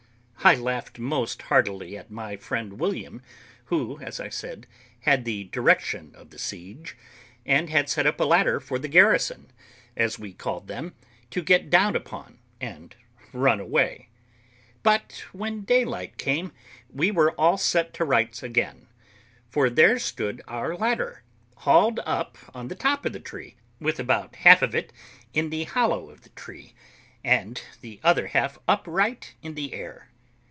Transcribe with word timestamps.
I 0.43 0.55
laughed 0.55 0.97
most 0.97 1.43
heartily 1.43 1.95
at 1.95 2.09
my 2.09 2.35
friend 2.35 2.79
William, 2.79 3.21
who, 3.65 3.99
as 3.99 4.19
I 4.19 4.29
said, 4.29 4.65
had 5.01 5.23
the 5.23 5.43
direction 5.43 6.15
of 6.15 6.31
the 6.31 6.39
siege, 6.39 6.97
and 7.45 7.69
had 7.69 7.89
set 7.89 8.07
up 8.07 8.19
a 8.19 8.23
ladder 8.23 8.59
for 8.59 8.79
the 8.79 8.87
garrison, 8.87 9.51
as 9.95 10.17
we 10.17 10.33
called 10.33 10.67
them, 10.67 10.95
to 11.29 11.43
get 11.43 11.69
down 11.69 11.95
upon, 11.95 12.39
and 12.59 12.95
run 13.31 13.59
away. 13.59 14.09
But 14.81 15.23
when 15.31 15.61
daylight 15.61 16.17
came, 16.17 16.53
we 16.89 17.11
were 17.11 17.33
all 17.33 17.59
set 17.59 17.93
to 17.93 18.03
rights 18.03 18.41
again; 18.41 18.87
for 19.47 19.69
there 19.69 19.99
stood 19.99 20.41
our 20.47 20.75
ladder, 20.75 21.21
hauled 21.57 21.99
up 22.03 22.39
on 22.55 22.67
the 22.67 22.73
top 22.73 23.05
of 23.05 23.13
the 23.13 23.19
tree, 23.19 23.57
with 23.79 23.99
about 23.99 24.37
half 24.37 24.63
of 24.63 24.73
it 24.73 24.91
in 25.35 25.51
the 25.51 25.65
hollow 25.65 26.09
of 26.09 26.21
the 26.21 26.29
tree, 26.29 26.73
and 27.23 27.61
the 27.81 27.99
other 28.03 28.25
half 28.25 28.57
upright 28.67 29.35
in 29.43 29.53
the 29.53 29.75
air. 29.75 30.07